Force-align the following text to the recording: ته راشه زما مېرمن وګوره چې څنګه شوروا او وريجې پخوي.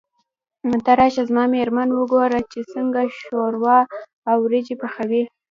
ته 0.85 0.91
راشه 0.99 1.23
زما 1.29 1.43
مېرمن 1.55 1.89
وګوره 1.93 2.39
چې 2.51 2.59
څنګه 2.73 3.01
شوروا 3.21 3.79
او 4.29 4.35
وريجې 4.45 4.75
پخوي. 4.81 5.23